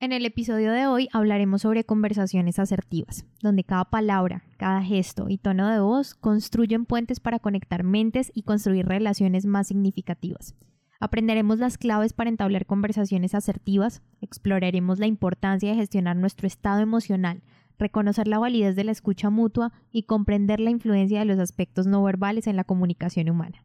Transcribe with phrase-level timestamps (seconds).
[0.00, 5.38] En el episodio de hoy hablaremos sobre conversaciones asertivas, donde cada palabra, cada gesto y
[5.38, 10.54] tono de voz construyen puentes para conectar mentes y construir relaciones más significativas.
[11.00, 17.42] Aprenderemos las claves para entablar conversaciones asertivas, exploraremos la importancia de gestionar nuestro estado emocional,
[17.76, 22.04] reconocer la validez de la escucha mutua y comprender la influencia de los aspectos no
[22.04, 23.64] verbales en la comunicación humana.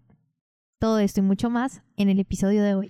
[0.79, 2.89] Todo esto y mucho más en el episodio de hoy.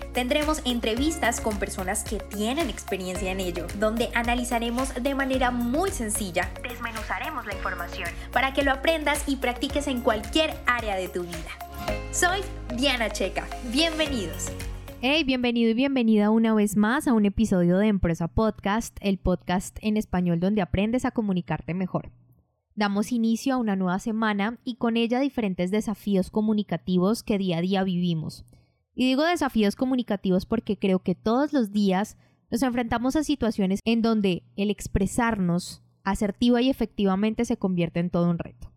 [0.13, 6.51] Tendremos entrevistas con personas que tienen experiencia en ello, donde analizaremos de manera muy sencilla,
[6.61, 11.51] desmenuzaremos la información para que lo aprendas y practiques en cualquier área de tu vida.
[12.11, 12.41] Soy
[12.75, 14.51] Diana Checa, bienvenidos.
[14.99, 19.77] Hey, bienvenido y bienvenida una vez más a un episodio de Empresa Podcast, el podcast
[19.81, 22.11] en español donde aprendes a comunicarte mejor.
[22.75, 27.61] Damos inicio a una nueva semana y con ella diferentes desafíos comunicativos que día a
[27.61, 28.43] día vivimos.
[28.93, 32.17] Y digo desafíos comunicativos porque creo que todos los días
[32.49, 38.29] nos enfrentamos a situaciones en donde el expresarnos asertiva y efectivamente se convierte en todo
[38.29, 38.71] un reto.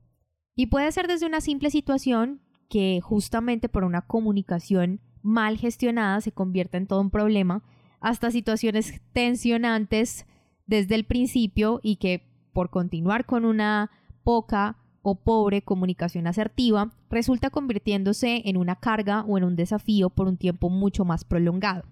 [0.55, 6.33] Y puede ser desde una simple situación que justamente por una comunicación mal gestionada se
[6.33, 7.65] convierte en todo un problema,
[8.01, 10.27] hasta situaciones tensionantes
[10.67, 13.91] desde el principio y que por continuar con una
[14.23, 20.27] poca o pobre comunicación asertiva resulta convirtiéndose en una carga o en un desafío por
[20.27, 21.85] un tiempo mucho más prolongado.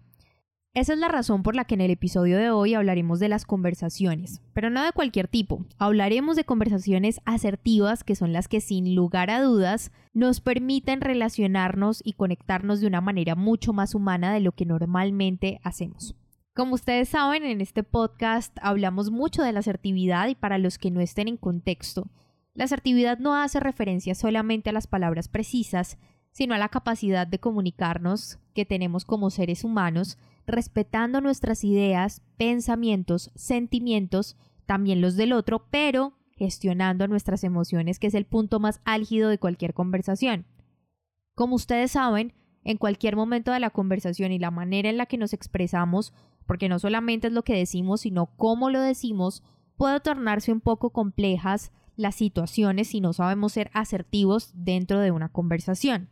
[0.74, 3.44] Esa es la razón por la que en el episodio de hoy hablaremos de las
[3.44, 5.66] conversaciones, pero no de cualquier tipo.
[5.77, 12.00] Hablaremos de conversaciones asertivas que son las que sin lugar a dudas nos permiten relacionarnos
[12.02, 16.17] y conectarnos de una manera mucho más humana de lo que normalmente hacemos.
[16.55, 20.90] Como ustedes saben, en este podcast hablamos mucho de la asertividad y para los que
[20.90, 22.08] no estén en contexto,
[22.55, 25.98] la asertividad no hace referencia solamente a las palabras precisas,
[26.33, 33.30] sino a la capacidad de comunicarnos que tenemos como seres humanos, respetando nuestras ideas, pensamientos,
[33.35, 34.36] sentimientos,
[34.67, 39.39] también los del otro, pero gestionando nuestras emociones, que es el punto más álgido de
[39.39, 40.46] cualquier conversación.
[41.34, 42.34] Como ustedes saben,
[42.64, 46.13] en cualquier momento de la conversación y la manera en la que nos expresamos,
[46.46, 49.42] porque no solamente es lo que decimos, sino cómo lo decimos,
[49.77, 55.29] puede tornarse un poco complejas las situaciones si no sabemos ser asertivos dentro de una
[55.30, 56.08] conversación.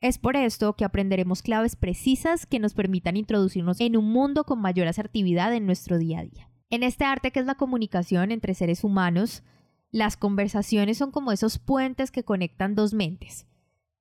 [0.00, 4.60] Es por esto que aprenderemos claves precisas que nos permitan introducirnos en un mundo con
[4.60, 6.50] mayor asertividad en nuestro día a día.
[6.70, 9.44] En este arte que es la comunicación entre seres humanos,
[9.92, 13.46] las conversaciones son como esos puentes que conectan dos mentes.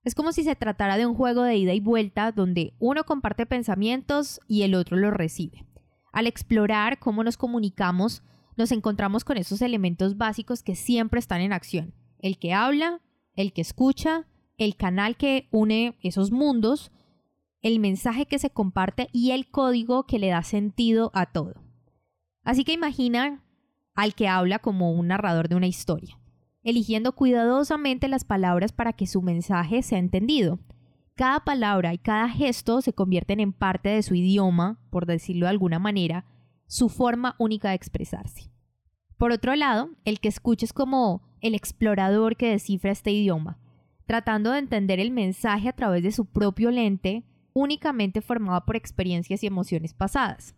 [0.03, 3.45] Es como si se tratara de un juego de ida y vuelta donde uno comparte
[3.45, 5.67] pensamientos y el otro los recibe.
[6.11, 8.23] Al explorar cómo nos comunicamos,
[8.61, 11.93] nos encontramos con esos elementos básicos que siempre están en acción.
[12.19, 13.01] El que habla,
[13.35, 14.27] el que escucha,
[14.57, 16.91] el canal que une esos mundos,
[17.61, 21.55] el mensaje que se comparte y el código que le da sentido a todo.
[22.43, 23.43] Así que imagina
[23.95, 26.19] al que habla como un narrador de una historia,
[26.63, 30.59] eligiendo cuidadosamente las palabras para que su mensaje sea entendido.
[31.15, 35.51] Cada palabra y cada gesto se convierten en parte de su idioma, por decirlo de
[35.51, 36.25] alguna manera,
[36.67, 38.50] su forma única de expresarse.
[39.21, 43.59] Por otro lado, el que escucha es como el explorador que descifra este idioma,
[44.07, 47.23] tratando de entender el mensaje a través de su propio lente,
[47.53, 50.55] únicamente formado por experiencias y emociones pasadas.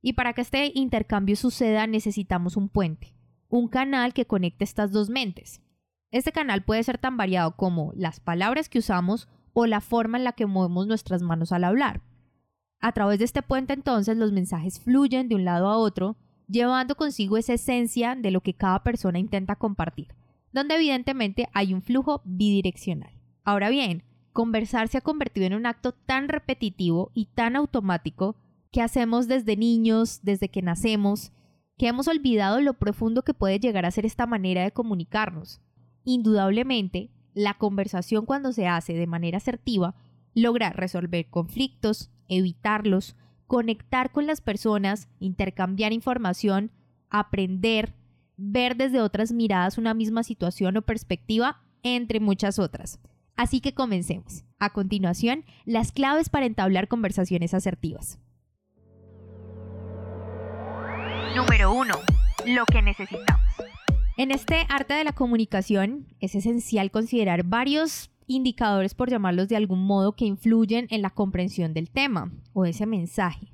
[0.00, 3.16] Y para que este intercambio suceda necesitamos un puente,
[3.48, 5.60] un canal que conecte estas dos mentes.
[6.12, 10.22] Este canal puede ser tan variado como las palabras que usamos o la forma en
[10.22, 12.00] la que movemos nuestras manos al hablar.
[12.78, 16.16] A través de este puente entonces los mensajes fluyen de un lado a otro,
[16.48, 20.08] llevando consigo esa esencia de lo que cada persona intenta compartir,
[20.52, 23.12] donde evidentemente hay un flujo bidireccional.
[23.44, 24.02] Ahora bien,
[24.32, 28.36] conversar se ha convertido en un acto tan repetitivo y tan automático
[28.70, 31.32] que hacemos desde niños, desde que nacemos,
[31.76, 35.60] que hemos olvidado lo profundo que puede llegar a ser esta manera de comunicarnos.
[36.04, 39.94] Indudablemente, la conversación cuando se hace de manera asertiva
[40.34, 43.16] logra resolver conflictos, evitarlos,
[43.48, 46.70] conectar con las personas, intercambiar información,
[47.10, 47.94] aprender,
[48.36, 53.00] ver desde otras miradas una misma situación o perspectiva, entre muchas otras.
[53.36, 54.44] Así que comencemos.
[54.58, 58.18] A continuación, las claves para entablar conversaciones asertivas.
[61.34, 61.94] Número 1.
[62.46, 63.54] Lo que necesitamos.
[64.18, 69.82] En este arte de la comunicación es esencial considerar varios indicadores, por llamarlos de algún
[69.82, 73.52] modo, que influyen en la comprensión del tema o ese mensaje.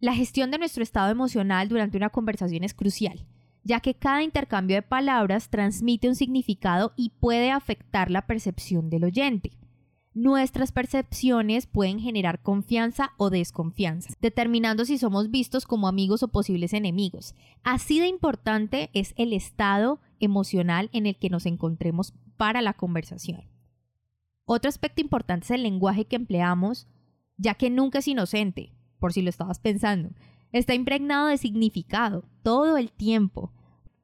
[0.00, 3.24] La gestión de nuestro estado emocional durante una conversación es crucial,
[3.64, 9.04] ya que cada intercambio de palabras transmite un significado y puede afectar la percepción del
[9.04, 9.52] oyente.
[10.14, 16.72] Nuestras percepciones pueden generar confianza o desconfianza, determinando si somos vistos como amigos o posibles
[16.72, 17.34] enemigos.
[17.62, 23.57] Así de importante es el estado emocional en el que nos encontremos para la conversación.
[24.50, 26.88] Otro aspecto importante es el lenguaje que empleamos,
[27.36, 30.08] ya que nunca es inocente, por si lo estabas pensando.
[30.52, 33.52] Está impregnado de significado todo el tiempo,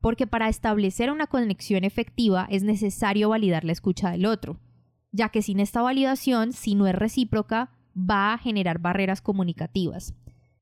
[0.02, 4.60] porque para establecer una conexión efectiva es necesario validar la escucha del otro,
[5.12, 10.14] ya que sin esta validación, si no es recíproca, va a generar barreras comunicativas.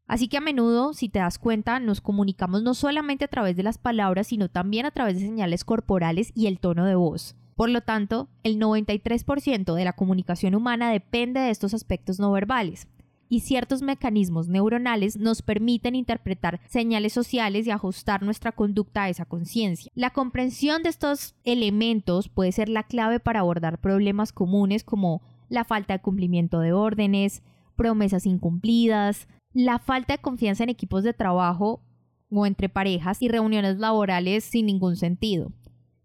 [0.07, 3.65] Así que a menudo, si te das cuenta, nos comunicamos no solamente a través de
[3.65, 7.35] las palabras, sino también a través de señales corporales y el tono de voz.
[7.63, 12.89] Por lo tanto, el 93% de la comunicación humana depende de estos aspectos no verbales
[13.29, 19.27] y ciertos mecanismos neuronales nos permiten interpretar señales sociales y ajustar nuestra conducta a esa
[19.27, 19.93] conciencia.
[19.95, 25.63] La comprensión de estos elementos puede ser la clave para abordar problemas comunes como la
[25.63, 27.45] falta de cumplimiento de órdenes,
[27.77, 31.81] promesas incumplidas, la falta de confianza en equipos de trabajo
[32.29, 35.53] o entre parejas y reuniones laborales sin ningún sentido.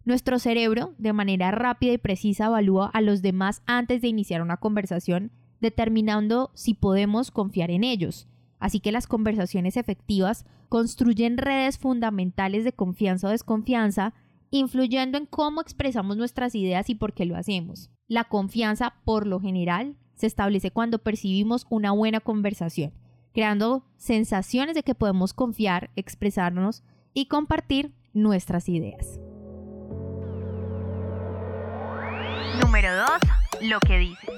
[0.08, 4.56] Nuestro cerebro, de manera rápida y precisa, evalúa a los demás antes de iniciar una
[4.56, 8.26] conversación, determinando si podemos confiar en ellos.
[8.58, 14.14] Así que las conversaciones efectivas construyen redes fundamentales de confianza o desconfianza,
[14.50, 17.90] influyendo en cómo expresamos nuestras ideas y por qué lo hacemos.
[18.08, 22.94] La confianza, por lo general, se establece cuando percibimos una buena conversación,
[23.34, 29.20] creando sensaciones de que podemos confiar, expresarnos y compartir nuestras ideas.
[32.62, 33.10] Número 2.
[33.70, 34.30] Lo que dices.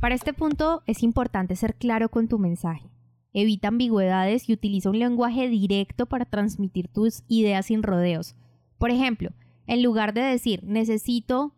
[0.00, 2.90] Para este punto es importante ser claro con tu mensaje.
[3.32, 8.34] Evita ambigüedades y utiliza un lenguaje directo para transmitir tus ideas sin rodeos.
[8.78, 9.30] Por ejemplo,
[9.66, 11.54] en lugar de decir necesito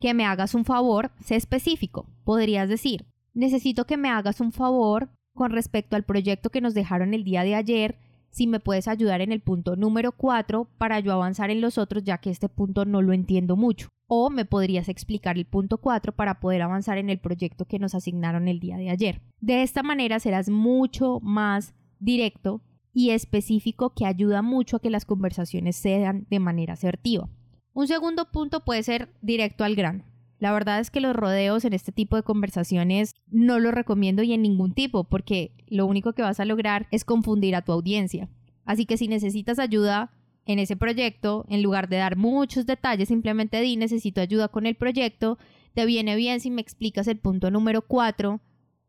[0.00, 2.06] que me hagas un favor, sé específico.
[2.24, 7.14] Podrías decir necesito que me hagas un favor con respecto al proyecto que nos dejaron
[7.14, 7.98] el día de ayer,
[8.38, 12.04] si me puedes ayudar en el punto número 4 para yo avanzar en los otros
[12.04, 16.12] ya que este punto no lo entiendo mucho o me podrías explicar el punto 4
[16.12, 19.22] para poder avanzar en el proyecto que nos asignaron el día de ayer.
[19.40, 22.62] De esta manera serás mucho más directo
[22.92, 27.28] y específico que ayuda mucho a que las conversaciones sean de manera asertiva.
[27.74, 30.04] Un segundo punto puede ser directo al grano.
[30.38, 34.32] La verdad es que los rodeos en este tipo de conversaciones no los recomiendo y
[34.32, 38.28] en ningún tipo porque lo único que vas a lograr es confundir a tu audiencia.
[38.64, 40.12] Así que si necesitas ayuda
[40.46, 44.76] en ese proyecto, en lugar de dar muchos detalles, simplemente di necesito ayuda con el
[44.76, 45.38] proyecto,
[45.74, 48.40] te viene bien si me explicas el punto número 4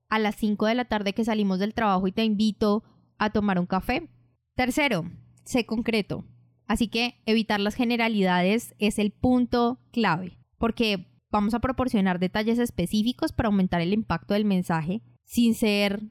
[0.09, 2.83] a las 5 de la tarde que salimos del trabajo y te invito
[3.17, 4.07] a tomar un café.
[4.55, 5.05] Tercero,
[5.43, 6.23] sé concreto.
[6.67, 13.31] Así que evitar las generalidades es el punto clave, porque vamos a proporcionar detalles específicos
[13.31, 16.03] para aumentar el impacto del mensaje sin ser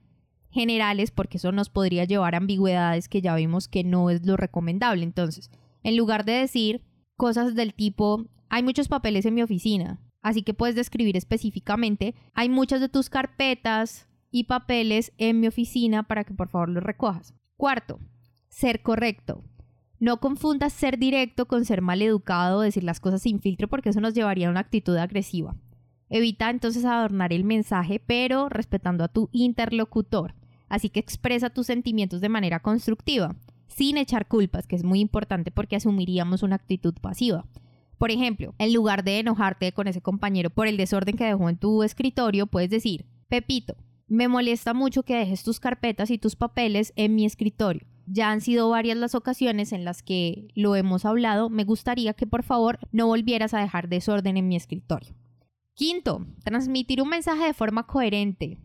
[0.50, 4.36] generales porque eso nos podría llevar a ambigüedades que ya vimos que no es lo
[4.36, 5.02] recomendable.
[5.02, 5.50] Entonces,
[5.82, 6.82] en lugar de decir
[7.16, 12.48] cosas del tipo, hay muchos papeles en mi oficina, así que puedes describir específicamente, hay
[12.48, 17.34] muchas de tus carpetas y papeles en mi oficina para que por favor los recojas.
[17.56, 17.98] Cuarto,
[18.48, 19.42] ser correcto.
[20.00, 23.88] No confundas ser directo con ser mal educado o decir las cosas sin filtro porque
[23.88, 25.56] eso nos llevaría a una actitud agresiva.
[26.08, 30.34] Evita entonces adornar el mensaje, pero respetando a tu interlocutor.
[30.68, 33.36] Así que expresa tus sentimientos de manera constructiva,
[33.66, 37.46] sin echar culpas, que es muy importante porque asumiríamos una actitud pasiva.
[37.98, 41.58] Por ejemplo, en lugar de enojarte con ese compañero por el desorden que dejó en
[41.58, 43.76] tu escritorio, puedes decir, Pepito,
[44.06, 47.86] me molesta mucho que dejes tus carpetas y tus papeles en mi escritorio.
[48.10, 51.50] Ya han sido varias las ocasiones en las que lo hemos hablado.
[51.50, 55.14] Me gustaría que por favor no volvieras a dejar desorden en mi escritorio.
[55.74, 58.58] Quinto, transmitir un mensaje de forma coherente.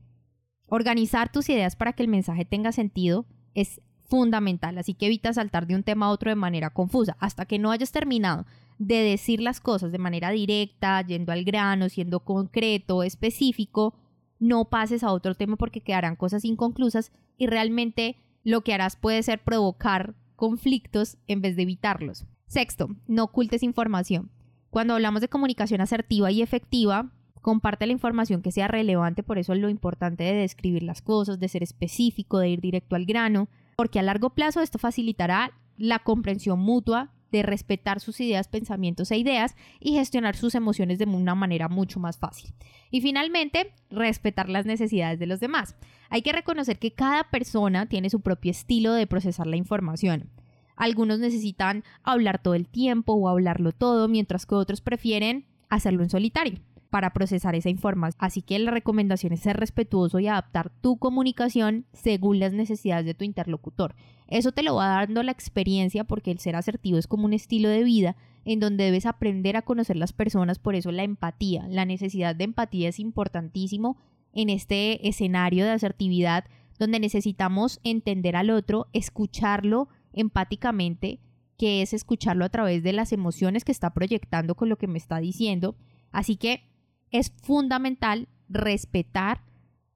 [0.68, 5.68] Organizar tus ideas para que el mensaje tenga sentido es fundamental, así que evita saltar
[5.68, 7.18] de un tema a otro de manera confusa.
[7.20, 8.46] Hasta que no hayas terminado
[8.78, 13.96] de decir las cosas de manera directa, yendo al grano, siendo concreto, específico,
[14.40, 19.24] no pases a otro tema porque quedarán cosas inconclusas y realmente lo que harás puede
[19.24, 22.26] ser provocar conflictos en vez de evitarlos.
[22.48, 24.32] Sexto, no ocultes información.
[24.70, 29.54] Cuando hablamos de comunicación asertiva y efectiva, comparte la información que sea relevante, por eso
[29.54, 33.50] es lo importante de describir las cosas, de ser específico, de ir directo al grano,
[33.76, 39.18] porque a largo plazo esto facilitará la comprensión mutua de respetar sus ideas, pensamientos e
[39.18, 42.54] ideas y gestionar sus emociones de una manera mucho más fácil.
[42.92, 45.76] Y finalmente, respetar las necesidades de los demás.
[46.10, 50.30] Hay que reconocer que cada persona tiene su propio estilo de procesar la información.
[50.76, 56.10] Algunos necesitan hablar todo el tiempo o hablarlo todo, mientras que otros prefieren hacerlo en
[56.10, 56.60] solitario
[56.94, 58.20] para procesar esa información.
[58.20, 63.16] Así que la recomendación es ser respetuoso y adaptar tu comunicación según las necesidades de
[63.16, 63.96] tu interlocutor.
[64.28, 67.68] Eso te lo va dando la experiencia porque el ser asertivo es como un estilo
[67.70, 71.86] de vida en donde debes aprender a conocer las personas, por eso la empatía, la
[71.86, 73.98] necesidad de empatía es importantísimo
[74.32, 76.46] en este escenario de asertividad
[76.78, 81.22] donde necesitamos entender al otro, escucharlo empáticamente,
[81.58, 85.00] que es escucharlo a través de las emociones que está proyectando con lo que me
[85.00, 85.76] está diciendo.
[86.12, 86.72] Así que
[87.14, 89.42] es fundamental respetar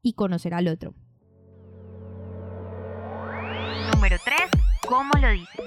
[0.02, 0.94] y conocer al otro.
[3.94, 4.40] Número 3.
[4.88, 5.66] ¿Cómo lo dices?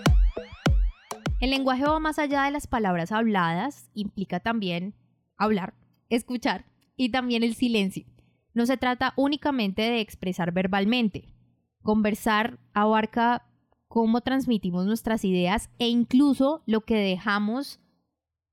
[1.40, 4.95] El lenguaje va más allá de las palabras habladas, implica también
[5.37, 5.75] hablar,
[6.09, 6.66] escuchar
[6.97, 8.07] y también el silencio.
[8.54, 11.35] No se trata únicamente de expresar verbalmente.
[11.83, 13.47] Conversar abarca
[13.88, 17.80] cómo transmitimos nuestras ideas e incluso lo que dejamos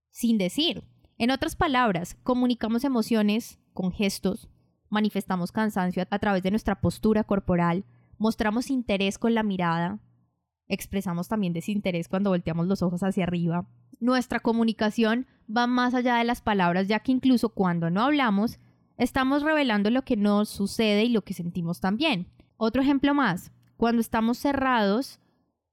[0.10, 0.84] sin decir.
[1.20, 4.50] En otras palabras, comunicamos emociones con gestos,
[4.90, 7.86] manifestamos cansancio a través de nuestra postura corporal,
[8.20, 10.00] mostramos interés con la mirada,
[10.68, 13.68] expresamos también desinterés cuando volteamos los ojos hacia arriba.
[14.00, 18.60] Nuestra comunicación va más allá de las palabras, ya que incluso cuando no hablamos,
[18.98, 22.28] estamos revelando lo que nos sucede y lo que sentimos también.
[22.58, 25.20] Otro ejemplo más, cuando estamos cerrados,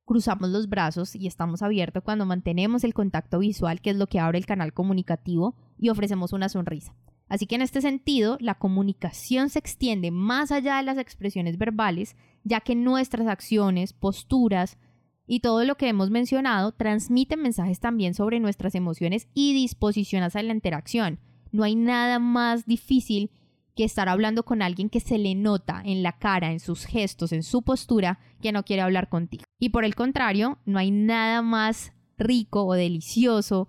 [0.04, 4.20] cruzamos los brazos y estamos abiertos cuando mantenemos el contacto visual, que es lo que
[4.20, 6.94] abre el canal comunicativo, y ofrecemos una sonrisa.
[7.28, 12.16] Así que en este sentido, la comunicación se extiende más allá de las expresiones verbales,
[12.44, 14.78] ya que nuestras acciones, posturas
[15.26, 20.42] y todo lo que hemos mencionado transmiten mensajes también sobre nuestras emociones y disposición hacia
[20.42, 21.18] la interacción.
[21.50, 23.30] No hay nada más difícil
[23.74, 27.32] que estar hablando con alguien que se le nota en la cara, en sus gestos,
[27.32, 29.44] en su postura, que no quiere hablar contigo.
[29.58, 33.68] Y por el contrario, no hay nada más rico o delicioso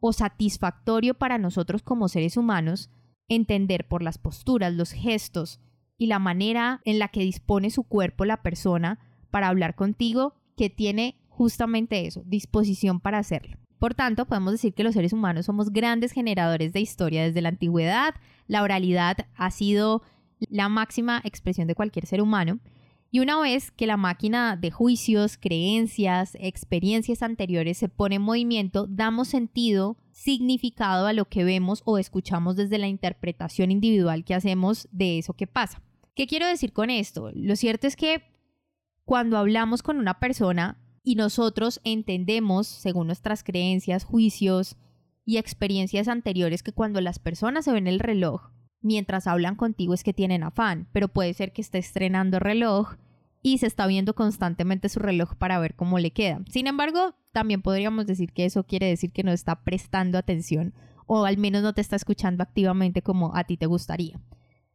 [0.00, 2.90] o satisfactorio para nosotros como seres humanos
[3.28, 5.60] entender por las posturas, los gestos
[5.98, 8.98] y la manera en la que dispone su cuerpo la persona
[9.30, 13.58] para hablar contigo que tiene justamente eso, disposición para hacerlo.
[13.78, 17.50] Por tanto, podemos decir que los seres humanos somos grandes generadores de historia desde la
[17.50, 18.14] antigüedad.
[18.46, 20.02] La oralidad ha sido
[20.48, 22.58] la máxima expresión de cualquier ser humano.
[23.10, 28.86] Y una vez que la máquina de juicios, creencias, experiencias anteriores se pone en movimiento,
[28.88, 34.88] damos sentido, significado a lo que vemos o escuchamos desde la interpretación individual que hacemos
[34.90, 35.82] de eso que pasa.
[36.14, 37.30] ¿Qué quiero decir con esto?
[37.34, 38.22] Lo cierto es que
[39.04, 44.74] cuando hablamos con una persona, y nosotros entendemos, según nuestras creencias, juicios
[45.24, 50.02] y experiencias anteriores, que cuando las personas se ven el reloj, mientras hablan contigo es
[50.02, 52.96] que tienen afán, pero puede ser que esté estrenando reloj
[53.40, 56.40] y se está viendo constantemente su reloj para ver cómo le queda.
[56.50, 60.74] Sin embargo, también podríamos decir que eso quiere decir que no está prestando atención
[61.06, 64.20] o al menos no te está escuchando activamente como a ti te gustaría.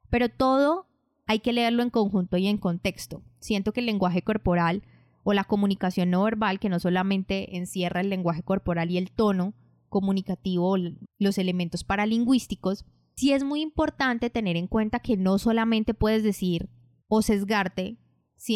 [0.10, 0.88] Pero todo
[1.28, 3.22] hay que leerlo en conjunto y en contexto.
[3.42, 4.84] Siento que el lenguaje corporal
[5.24, 9.54] o la comunicación no verbal, que no solamente encierra el lenguaje corporal y el tono
[9.90, 10.78] comunicativo,
[11.20, 12.86] los elementos paralingüísticos,
[13.16, 16.70] sí es muy importante tener en cuenta que no solamente puedes decir
[17.08, 17.98] o sesgarte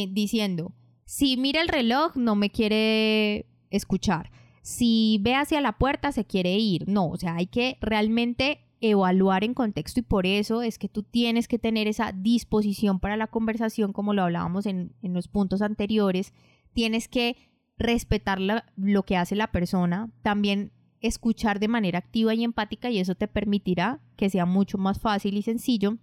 [0.10, 0.74] diciendo,
[1.05, 4.31] si mira el reloj no me quiere escuchar,
[4.62, 9.43] si ve hacia la puerta se quiere ir, no, o sea, hay que realmente evaluar
[9.43, 13.27] en contexto y por eso es que tú tienes que tener esa disposición para la
[13.27, 16.34] conversación como lo hablábamos en, en los puntos anteriores
[16.75, 17.38] tienes que
[17.77, 18.39] respetar
[18.75, 23.27] lo que hace la persona, también escuchar de manera activa y empática y eso te
[23.27, 25.98] permitirá que sea mucho más fácil y sencillo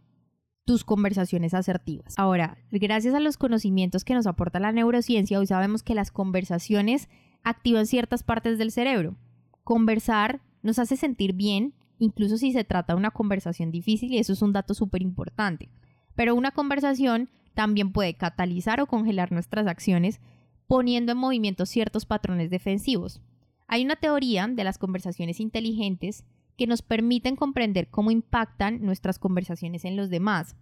[0.65, 2.15] tus conversaciones asertivas.
[2.17, 7.09] Ahora, gracias a los conocimientos que nos aporta la neurociencia, hoy sabemos que las conversaciones
[7.43, 9.17] activan ciertas partes del cerebro.
[9.65, 14.33] Conversar nos hace sentir bien, incluso si se trata de una conversación difícil y eso
[14.33, 15.69] es un dato súper importante.
[16.15, 20.21] Pero una conversación también puede catalizar o congelar nuestras acciones
[20.67, 23.21] poniendo en movimiento ciertos patrones defensivos.
[23.67, 26.25] Hay una teoría de las conversaciones inteligentes
[26.57, 30.57] que nos permiten comprender cómo impactan nuestras conversaciones en los demás,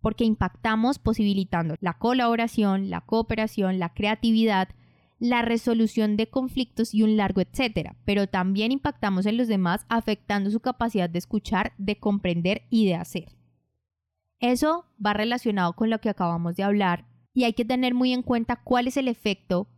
[0.00, 4.68] porque impactamos posibilitando la colaboración, la cooperación, la creatividad,
[5.18, 10.50] la resolución de conflictos y un largo etcétera, pero también impactamos en los demás afectando
[10.50, 13.32] su capacidad de escuchar, de comprender y de hacer.
[14.40, 18.22] Eso va relacionado con lo que acabamos de hablar y hay que tener muy en
[18.22, 19.68] cuenta cuál es el efecto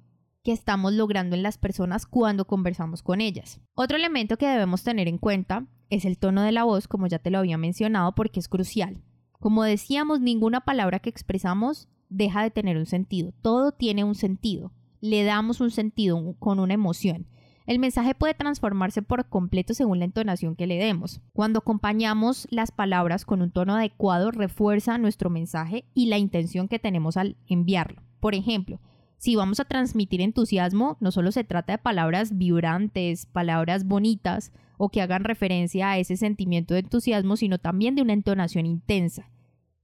[0.44, 3.60] que estamos logrando en las personas cuando conversamos con ellas.
[3.74, 7.18] Otro elemento que debemos tener en cuenta es el tono de la voz, como ya
[7.18, 9.02] te lo había mencionado, porque es crucial.
[9.40, 13.32] Como decíamos, ninguna palabra que expresamos deja de tener un sentido.
[13.42, 14.72] Todo tiene un sentido.
[15.00, 17.26] Le damos un sentido con una emoción.
[17.66, 21.20] El mensaje puede transformarse por completo según la entonación que le demos.
[21.32, 26.78] Cuando acompañamos las palabras con un tono adecuado, refuerza nuestro mensaje y la intención que
[26.78, 28.02] tenemos al enviarlo.
[28.20, 28.80] Por ejemplo,
[29.18, 34.90] si vamos a transmitir entusiasmo, no solo se trata de palabras vibrantes, palabras bonitas o
[34.90, 39.28] que hagan referencia a ese sentimiento de entusiasmo, sino también de una entonación intensa.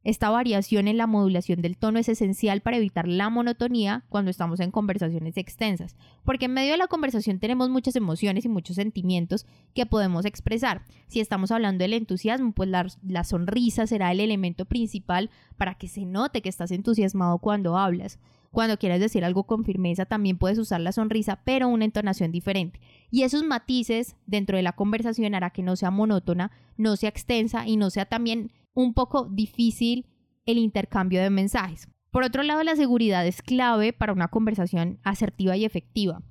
[0.04, 4.59] Esta variación en la modulación del tono es esencial para evitar la monotonía cuando estamos
[4.59, 5.94] en conversaciones extensas,
[6.25, 10.82] porque en medio de la conversación tenemos muchas emociones y muchos sentimientos que podemos expresar.
[11.06, 15.87] Si estamos hablando del entusiasmo, pues la, la sonrisa será el elemento principal para que
[15.87, 18.18] se note que estás entusiasmado cuando hablas.
[18.50, 22.80] Cuando quieras decir algo con firmeza, también puedes usar la sonrisa, pero una entonación diferente.
[23.11, 27.66] Y esos matices dentro de la conversación hará que no sea monótona, no sea extensa
[27.66, 30.07] y no sea también un poco difícil
[30.47, 31.88] el intercambio de mensajes.
[32.11, 36.23] Por otro lado, la seguridad es clave para una conversación asertiva y efectiva.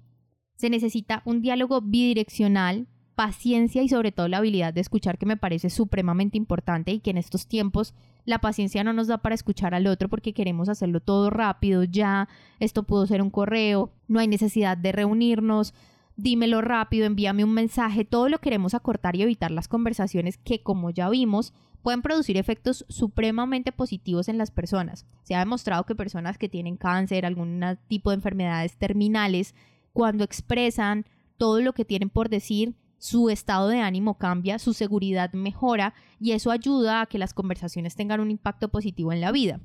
[0.56, 5.38] Se necesita un diálogo bidireccional, paciencia y sobre todo la habilidad de escuchar que me
[5.38, 7.94] parece supremamente importante y que en estos tiempos
[8.26, 12.30] la paciencia no nos da para escuchar al otro porque queremos hacerlo todo rápido, ya,
[12.60, 15.74] esto pudo ser un correo, no hay necesidad de reunirnos,
[16.16, 20.92] dímelo rápido, envíame un mensaje, todo lo queremos acortar y evitar las conversaciones que, como
[20.92, 25.06] ya vimos, pueden producir efectos supremamente positivos en las personas.
[25.24, 29.56] Se ha demostrado que personas que tienen cáncer, algún tipo de enfermedades terminales,
[29.94, 31.06] cuando expresan
[31.38, 36.34] todo lo que tienen por decir, su estado de ánimo cambia, su seguridad mejora y
[36.34, 39.60] eso ayuda a que las conversaciones tengan un impacto positivo en la vida.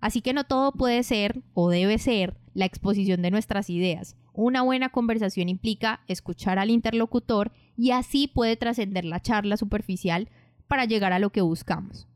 [0.00, 4.16] Así que no todo puede ser o debe ser la exposición de nuestras ideas.
[4.34, 10.28] Una buena conversación implica escuchar al interlocutor y así puede trascender la charla superficial
[10.68, 12.08] para llegar a lo que buscamos.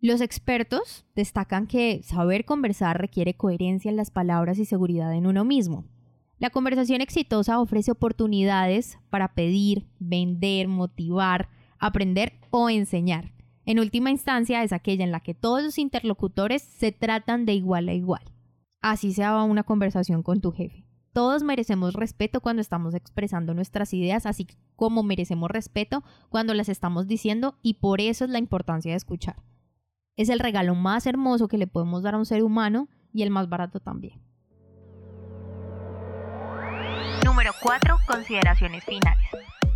[0.00, 5.44] Los expertos destacan que saber conversar requiere coherencia en las palabras y seguridad en uno
[5.44, 5.84] mismo.
[6.38, 11.48] La conversación exitosa ofrece oportunidades para pedir, vender, motivar,
[11.78, 13.32] aprender o enseñar.
[13.64, 17.88] En última instancia es aquella en la que todos los interlocutores se tratan de igual
[17.88, 18.22] a igual.
[18.82, 20.83] Así se va una conversación con tu jefe.
[21.14, 27.06] Todos merecemos respeto cuando estamos expresando nuestras ideas, así como merecemos respeto cuando las estamos
[27.06, 29.36] diciendo y por eso es la importancia de escuchar.
[30.16, 33.30] Es el regalo más hermoso que le podemos dar a un ser humano y el
[33.30, 34.20] más barato también.
[37.24, 37.96] Número 4.
[38.08, 39.28] Consideraciones finales.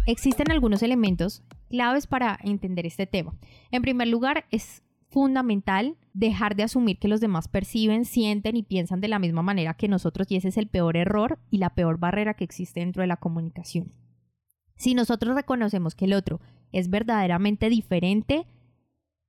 [0.06, 3.36] Existen algunos elementos claves para entender este tema.
[3.70, 9.00] En primer lugar, es fundamental dejar de asumir que los demás perciben, sienten y piensan
[9.00, 11.98] de la misma manera que nosotros y ese es el peor error y la peor
[11.98, 13.92] barrera que existe dentro de la comunicación.
[14.76, 16.40] Si nosotros reconocemos que el otro
[16.72, 18.46] es verdaderamente diferente,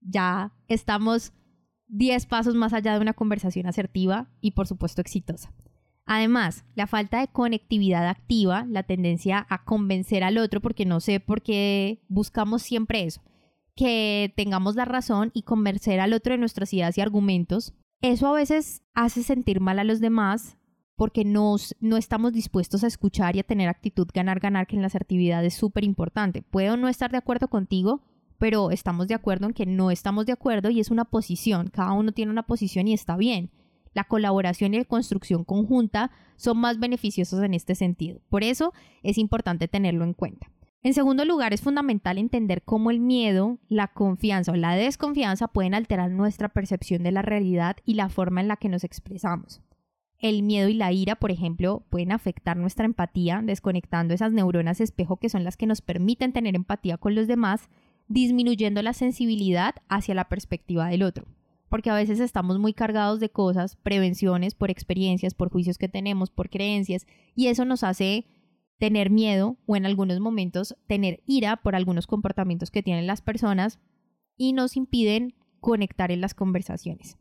[0.01, 1.33] ya estamos
[1.87, 5.53] 10 pasos más allá de una conversación asertiva y por supuesto exitosa.
[6.05, 11.19] Además, la falta de conectividad activa, la tendencia a convencer al otro, porque no sé
[11.19, 13.21] por qué buscamos siempre eso,
[13.79, 18.33] que tengamos la razón y convencer al otro de nuestras ideas y argumentos, eso a
[18.33, 20.57] veces hace sentir mal a los demás
[20.97, 24.87] porque nos, no estamos dispuestos a escuchar y a tener actitud ganar-ganar, que en la
[24.87, 26.41] asertividad es súper importante.
[26.41, 28.01] Puedo no estar de acuerdo contigo,
[28.37, 31.93] pero estamos de acuerdo en que no estamos de acuerdo y es una posición, cada
[31.93, 33.49] uno tiene una posición y está bien
[33.93, 38.21] la colaboración y la construcción conjunta son más beneficiosos en este sentido.
[38.29, 40.51] Por eso es importante tenerlo en cuenta.
[40.81, 45.73] En segundo lugar, es fundamental entender cómo el miedo, la confianza o la desconfianza pueden
[45.73, 49.61] alterar nuestra percepción de la realidad y la forma en la que nos expresamos.
[50.19, 55.17] El miedo y la ira, por ejemplo, pueden afectar nuestra empatía, desconectando esas neuronas espejo
[55.17, 57.69] que son las que nos permiten tener empatía con los demás,
[58.07, 61.25] disminuyendo la sensibilidad hacia la perspectiva del otro
[61.69, 66.31] porque a veces estamos muy cargados de cosas, prevenciones, por experiencias, por juicios que tenemos,
[66.31, 68.25] por creencias, y eso nos hace
[68.79, 73.79] tener miedo o en algunos momentos tener ira por algunos comportamientos que tienen las personas
[74.37, 77.17] y nos impiden conectar en las conversaciones.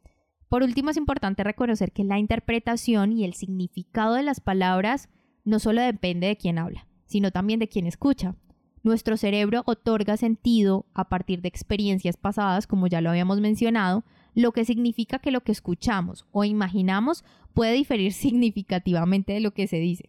[0.48, 5.10] Por último, es importante reconocer que la interpretación y el significado de las palabras
[5.44, 8.36] no solo depende de quien habla, sino también de quien escucha.
[8.82, 14.52] Nuestro cerebro otorga sentido a partir de experiencias pasadas, como ya lo habíamos mencionado, lo
[14.52, 19.80] que significa que lo que escuchamos o imaginamos puede diferir significativamente de lo que se
[19.80, 20.08] dice.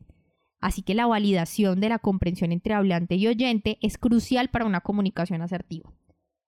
[0.60, 4.82] Así que la validación de la comprensión entre hablante y oyente es crucial para una
[4.82, 5.92] comunicación asertiva.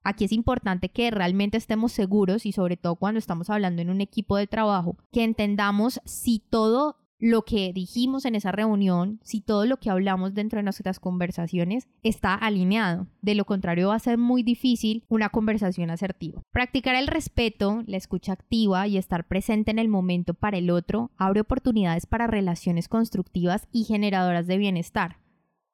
[0.04, 4.02] Aquí es importante que realmente estemos seguros y sobre todo cuando estamos hablando en un
[4.02, 9.68] equipo de trabajo, que entendamos si todo lo que dijimos en esa reunión, si todo
[9.68, 13.06] lo que hablamos dentro de nuestras conversaciones está alineado.
[13.22, 16.42] De lo contrario va a ser muy difícil una conversación asertiva.
[16.52, 21.12] Practicar el respeto, la escucha activa y estar presente en el momento para el otro
[21.16, 25.18] abre oportunidades para relaciones constructivas y generadoras de bienestar.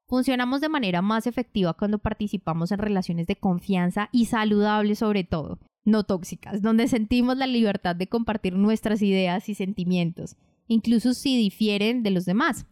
[0.10, 5.60] Funcionamos de manera más efectiva cuando participamos en relaciones de confianza y saludables sobre todo,
[5.86, 10.36] no tóxicas, donde sentimos la libertad de compartir nuestras ideas y sentimientos
[10.68, 12.66] incluso si difieren de los demás.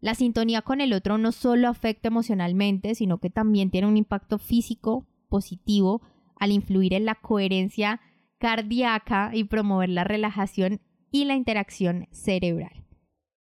[0.00, 4.38] La sintonía con el otro no solo afecta emocionalmente, sino que también tiene un impacto
[4.38, 6.02] físico positivo
[6.36, 8.00] al influir en la coherencia
[8.38, 10.80] cardíaca y promover la relajación
[11.10, 12.84] y la interacción cerebral.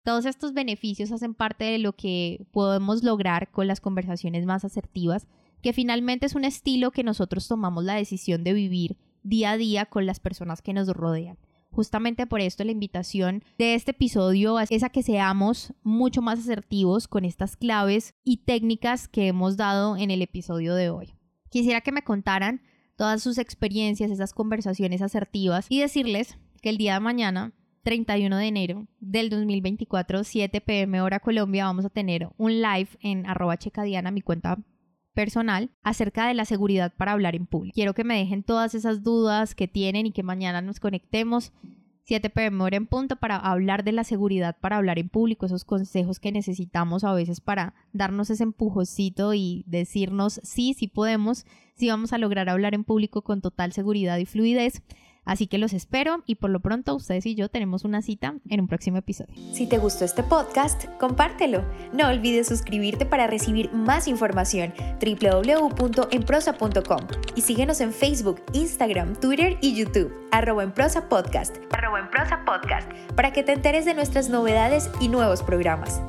[0.03, 5.27] Todos estos beneficios hacen parte de lo que podemos lograr con las conversaciones más asertivas,
[5.63, 9.87] que finalmente es un estilo que nosotros tomamos la decisión de vivir día a día
[9.87, 11.39] con las personas que nos rodean.
[11.75, 17.09] Justamente por esto la invitación de este episodio es a que seamos mucho más asertivos
[17.09, 21.15] con estas claves y técnicas que hemos dado en el episodio de hoy.
[21.49, 22.61] Quisiera que me contaran
[22.95, 27.51] todas sus experiencias, esas conversaciones asertivas y decirles que el día de mañana
[27.83, 33.25] 31 de enero del 2024, 7 pm hora Colombia, vamos a tener un live en
[33.25, 34.59] arroba checadiana, mi cuenta
[35.15, 37.73] personal acerca de la seguridad para hablar en público.
[37.73, 41.51] Quiero que me dejen todas esas dudas que tienen y que mañana nos conectemos
[42.05, 45.65] 7 pm hora en punto para hablar de la seguridad para hablar en público, esos
[45.65, 51.89] consejos que necesitamos a veces para darnos ese empujocito y decirnos sí, sí podemos, sí
[51.89, 54.83] vamos a lograr hablar en público con total seguridad y fluidez.
[55.25, 58.61] Así que los espero y por lo pronto ustedes y yo tenemos una cita en
[58.61, 59.35] un próximo episodio.
[59.53, 61.63] Si te gustó este podcast, compártelo.
[61.93, 66.99] No olvides suscribirte para recibir más información www.enprosa.com
[67.35, 70.73] y síguenos en Facebook, Instagram, Twitter y YouTube arroba en
[71.09, 76.01] podcast, en prosa podcast para que te enteres de nuestras novedades y nuevos programas.